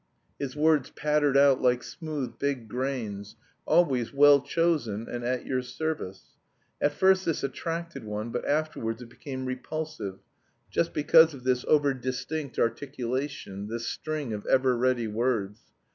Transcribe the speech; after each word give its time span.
His 0.39 0.55
words 0.55 0.89
pattered 0.89 1.37
out 1.37 1.61
like 1.61 1.83
smooth, 1.83 2.39
big 2.39 2.67
grains, 2.67 3.35
always 3.67 4.11
well 4.11 4.41
chosen, 4.41 5.07
and 5.07 5.23
at 5.23 5.45
your 5.45 5.61
service. 5.61 6.31
At 6.81 6.93
first 6.93 7.23
this 7.23 7.43
attracted 7.43 8.03
one, 8.03 8.31
but 8.31 8.43
afterwards 8.47 9.03
it 9.03 9.09
became 9.09 9.45
repulsive, 9.45 10.17
just 10.71 10.95
because 10.95 11.35
of 11.35 11.43
this 11.43 11.63
over 11.67 11.93
distinct 11.93 12.57
articulation, 12.57 13.67
this 13.67 13.85
string 13.85 14.33
of 14.33 14.47
ever 14.47 14.75
ready 14.75 15.05
words. 15.07 15.59